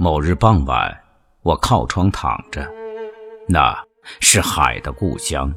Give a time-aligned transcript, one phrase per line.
[0.00, 0.96] 某日傍晚，
[1.42, 2.64] 我靠窗躺着，
[3.48, 3.76] 那
[4.20, 5.52] 是海的故乡。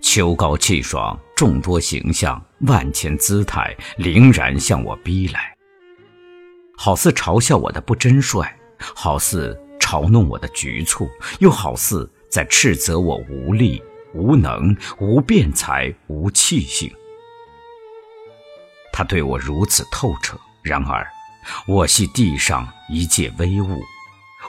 [0.00, 5.52] 秋高气爽，众多形象，万千姿态，凛然向我逼来，
[6.76, 8.46] 好似嘲笑我的不真率，
[8.78, 13.82] 好似嘲弄我的局促，又好似在斥责我无力、
[14.14, 16.88] 无能、无辩才、无气性。
[18.92, 21.04] 他对我如此透彻，然而，
[21.66, 23.82] 我系地上一介微物，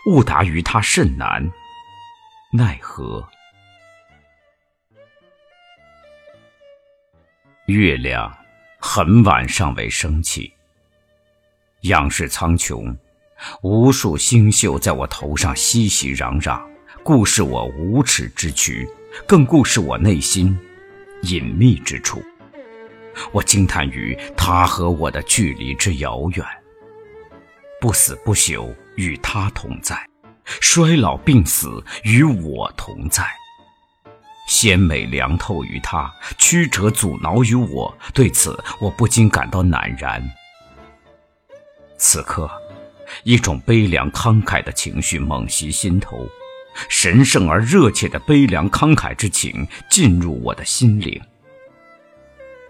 [0.07, 1.51] 误达于他甚难，
[2.51, 3.27] 奈何？
[7.67, 8.35] 月亮
[8.79, 10.53] 很晚尚未升起，
[11.81, 12.95] 仰视苍穹，
[13.61, 16.61] 无数星宿在我头上熙熙攘攘，
[17.03, 18.89] 固是我无耻之躯，
[19.25, 20.57] 更固是我内心
[21.23, 22.21] 隐秘之处。
[23.31, 26.45] 我惊叹于他和我的距离之遥远。
[27.81, 30.07] 不死不朽与他同在，
[30.45, 33.25] 衰老病死与我同在。
[34.47, 37.97] 鲜美凉透于他，曲折阻挠于我。
[38.13, 40.23] 对此，我不禁感到赧然。
[41.97, 42.47] 此刻，
[43.23, 46.29] 一种悲凉慷慨的情绪猛袭心头，
[46.87, 51.19] 神圣而热切的悲凉慷慨之情进入我的心灵。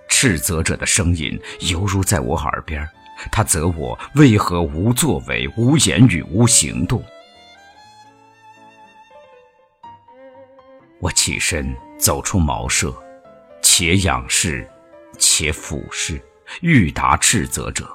[0.07, 1.37] 斥责者的声音
[1.69, 2.87] 犹如在我耳边，
[3.29, 7.03] 他责我为何无作为、无言语、无行动。
[10.99, 12.93] 我起身走出茅舍，
[13.61, 14.69] 且仰视，
[15.17, 16.21] 且俯视，
[16.61, 17.89] 欲答斥责者。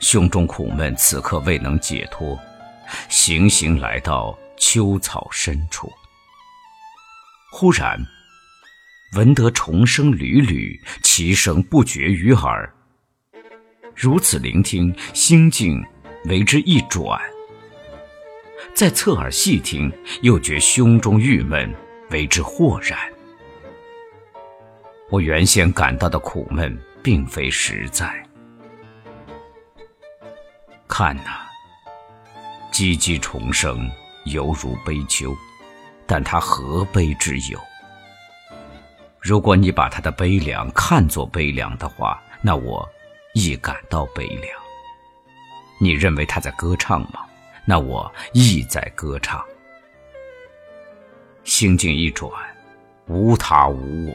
[0.00, 2.38] 胸中苦闷此刻未能解脱，
[3.08, 5.90] 行行来到秋草深处，
[7.52, 7.98] 忽然
[9.14, 12.74] 闻得虫声缕缕，其声不绝于耳。
[13.94, 15.82] 如此聆听，心境
[16.24, 17.20] 为之一转。
[18.74, 21.72] 再侧耳细听，又觉胸中郁闷，
[22.10, 22.98] 为之豁然。
[25.10, 28.10] 我原先感到的苦闷，并非实在。
[30.88, 31.46] 看呐，
[32.72, 33.88] 唧唧虫声，
[34.24, 35.36] 犹如悲秋，
[36.06, 37.58] 但它何悲之有？
[39.20, 42.86] 如果你把它的悲凉看作悲凉的话，那我
[43.34, 44.48] 亦感到悲凉。
[45.78, 47.20] 你认为他在歌唱吗？
[47.66, 49.42] 那我亦在歌唱，
[51.44, 52.30] 心境一转，
[53.06, 54.14] 无他无我，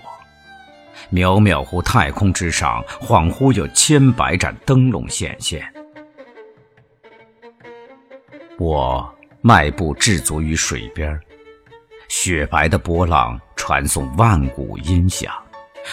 [1.11, 5.67] 渺渺乎太空之上，恍惚有千百盏灯笼显现。
[8.57, 11.19] 我迈步滞足于水边，
[12.07, 15.33] 雪白的波浪传送万古音响，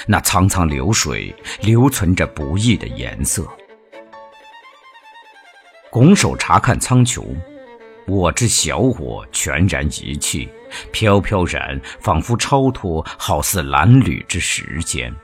[0.06, 3.48] 那苍苍流水留存着不易的颜色。
[5.90, 7.34] 拱手查看苍穹，
[8.06, 10.48] 我之小我全然遗弃，
[10.92, 15.14] 飘飘然，仿佛超脱，好似褴褛之时间。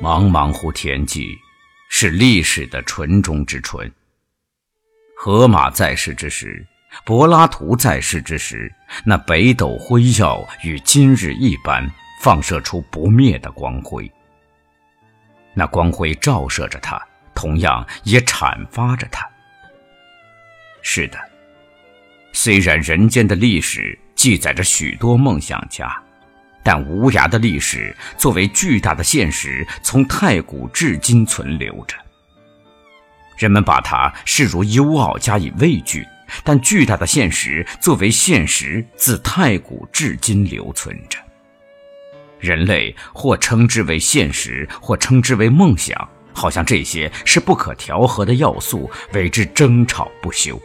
[0.00, 1.36] 茫茫乎天际，
[1.90, 3.92] 是历史的纯中之纯。
[5.16, 6.64] 荷马在世之时，
[7.04, 8.72] 柏拉图在世之时，
[9.04, 11.90] 那北斗辉耀与今日一般，
[12.22, 14.10] 放射出不灭的光辉。
[15.54, 17.00] 那光辉照射着他。
[17.34, 19.24] 同样也阐发着他。
[20.82, 21.16] 是的，
[22.32, 25.96] 虽然人间的历史记载着许多梦想家，
[26.64, 31.96] 但无涯的历史作为巨大的现实，从太古至今存留着。
[33.36, 36.04] 人们把它视如幽奥，加以畏惧，
[36.44, 41.18] 但巨大的现实作为现实，自太古至今留存着。
[42.38, 46.08] 人类或称之为现实，或称之为梦想。
[46.32, 50.60] 好像这些是不可调和的要素，为之争吵不休。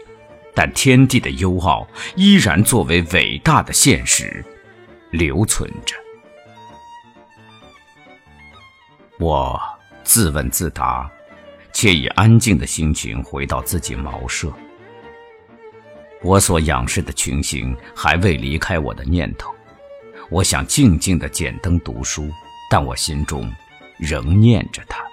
[0.54, 4.46] 但天地的幽奥依然作为伟大的现实
[5.10, 5.96] 留存着。
[9.18, 9.60] 我
[10.04, 11.10] 自问自答，
[11.72, 14.54] 且以安静的心情回到自己茅舍。
[16.24, 19.54] 我所仰视的群星还未离开我的念头。
[20.30, 22.32] 我想静静的点灯读书，
[22.70, 23.54] 但我心中
[24.00, 25.04] 仍念着它。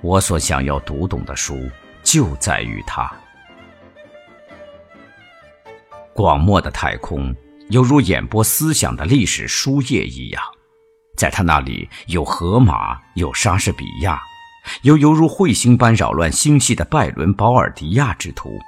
[0.00, 1.68] 我所想要读懂的书，
[2.04, 3.10] 就在于它。
[6.14, 7.34] 广漠的太空，
[7.70, 10.42] 犹如演播思想的历史书页一样，
[11.16, 14.20] 在他那里有荷马，有莎士比亚，
[14.82, 18.58] 有犹如彗星般扰乱星系的拜伦·保尔迪亚之图，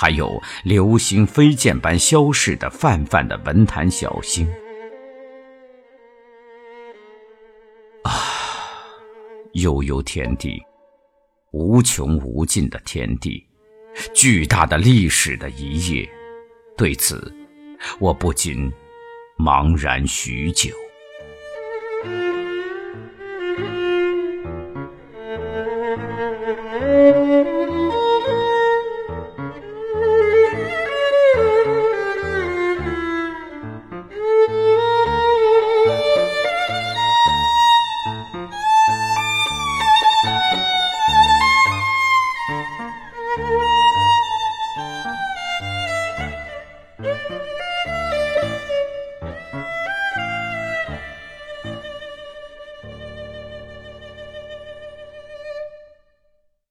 [0.00, 4.50] 还有流星飞溅般消逝的泛泛的文坛小星。
[8.04, 8.10] 啊，
[9.52, 10.58] 悠悠天地。
[11.50, 13.46] 无穷无尽的天地，
[14.14, 16.08] 巨大的历史的一页。
[16.78, 17.30] 对此，
[17.98, 18.72] 我不禁
[19.36, 20.70] 茫然许久。